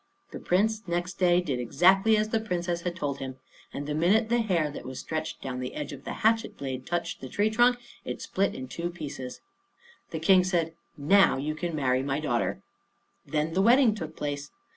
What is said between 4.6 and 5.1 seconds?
that was